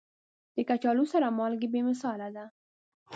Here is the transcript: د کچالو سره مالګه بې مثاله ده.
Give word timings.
د 0.55 0.57
کچالو 0.69 1.03
سره 1.13 1.35
مالګه 1.37 1.67
بې 1.73 1.81
مثاله 1.89 2.27
ده. 2.35 2.45